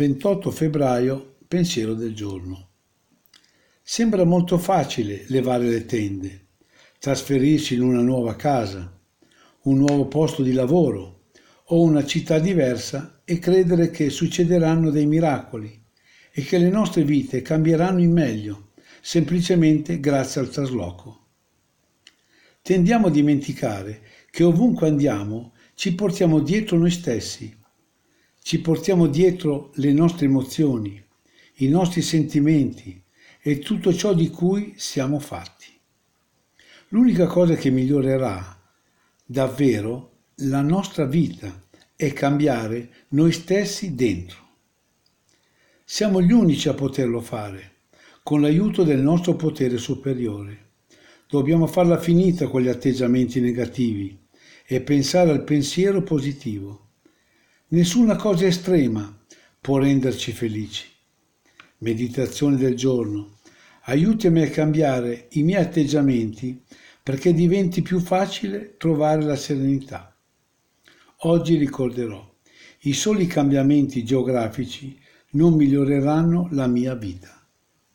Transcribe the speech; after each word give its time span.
28 0.00 0.50
febbraio, 0.50 1.36
pensiero 1.46 1.92
del 1.92 2.14
giorno. 2.14 2.68
Sembra 3.82 4.24
molto 4.24 4.56
facile 4.56 5.26
levare 5.26 5.68
le 5.68 5.84
tende, 5.84 6.46
trasferirsi 6.98 7.74
in 7.74 7.82
una 7.82 8.00
nuova 8.00 8.34
casa, 8.34 8.98
un 9.64 9.76
nuovo 9.76 10.06
posto 10.06 10.42
di 10.42 10.52
lavoro 10.52 11.24
o 11.64 11.82
una 11.82 12.02
città 12.06 12.38
diversa 12.38 13.20
e 13.26 13.38
credere 13.38 13.90
che 13.90 14.08
succederanno 14.08 14.88
dei 14.88 15.04
miracoli 15.04 15.84
e 16.32 16.42
che 16.44 16.56
le 16.56 16.70
nostre 16.70 17.04
vite 17.04 17.42
cambieranno 17.42 18.00
in 18.00 18.12
meglio, 18.12 18.70
semplicemente 19.02 20.00
grazie 20.00 20.40
al 20.40 20.48
trasloco. 20.48 21.26
Tendiamo 22.62 23.08
a 23.08 23.10
dimenticare 23.10 24.00
che 24.30 24.44
ovunque 24.44 24.88
andiamo 24.88 25.52
ci 25.74 25.94
portiamo 25.94 26.38
dietro 26.40 26.78
noi 26.78 26.90
stessi 26.90 27.58
ci 28.42 28.60
portiamo 28.60 29.06
dietro 29.06 29.70
le 29.74 29.92
nostre 29.92 30.26
emozioni, 30.26 31.02
i 31.56 31.68
nostri 31.68 32.02
sentimenti 32.02 33.00
e 33.40 33.58
tutto 33.58 33.94
ciò 33.94 34.12
di 34.14 34.28
cui 34.28 34.74
siamo 34.76 35.18
fatti. 35.18 35.68
L'unica 36.88 37.26
cosa 37.26 37.54
che 37.54 37.70
migliorerà 37.70 38.60
davvero 39.24 40.08
la 40.42 40.60
nostra 40.60 41.04
vita 41.04 41.68
è 41.94 42.12
cambiare 42.12 43.06
noi 43.08 43.30
stessi 43.30 43.94
dentro. 43.94 44.48
Siamo 45.84 46.22
gli 46.22 46.32
unici 46.32 46.68
a 46.68 46.74
poterlo 46.74 47.20
fare, 47.20 47.74
con 48.22 48.40
l'aiuto 48.40 48.84
del 48.84 49.00
nostro 49.00 49.34
potere 49.34 49.76
superiore. 49.76 50.68
Dobbiamo 51.28 51.66
farla 51.66 51.98
finita 51.98 52.48
con 52.48 52.62
gli 52.62 52.68
atteggiamenti 52.68 53.40
negativi 53.40 54.18
e 54.66 54.80
pensare 54.80 55.30
al 55.30 55.44
pensiero 55.44 56.02
positivo. 56.02 56.89
Nessuna 57.72 58.16
cosa 58.16 58.46
estrema 58.46 59.16
può 59.60 59.78
renderci 59.78 60.32
felici. 60.32 60.88
Meditazione 61.78 62.56
del 62.56 62.74
giorno. 62.74 63.38
Aiutami 63.82 64.42
a 64.42 64.50
cambiare 64.50 65.28
i 65.30 65.44
miei 65.44 65.62
atteggiamenti 65.62 66.64
perché 67.00 67.32
diventi 67.32 67.80
più 67.80 68.00
facile 68.00 68.74
trovare 68.76 69.22
la 69.22 69.36
serenità. 69.36 70.12
Oggi 71.18 71.54
ricorderò, 71.54 72.28
i 72.80 72.92
soli 72.92 73.28
cambiamenti 73.28 74.02
geografici 74.02 74.98
non 75.34 75.54
miglioreranno 75.54 76.48
la 76.50 76.66
mia 76.66 76.96
vita. 76.96 77.39